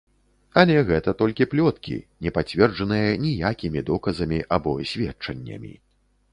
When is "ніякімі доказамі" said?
3.27-4.39